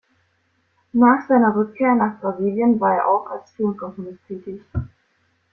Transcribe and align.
Nach 0.93 1.27
seiner 1.27 1.55
Rückkehr 1.55 1.93
nach 1.93 2.19
Brasilien 2.19 2.79
war 2.79 2.95
er 2.95 3.07
auch 3.07 3.29
als 3.29 3.51
Filmkomponist 3.51 4.25
tätig. 4.27 4.59